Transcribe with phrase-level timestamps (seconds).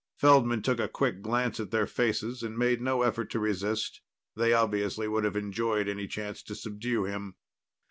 [0.17, 4.01] Feldman took a quick glance at their faces and made no effort to resist;
[4.35, 7.35] they obviously would have enjoyed any chance to subdue him.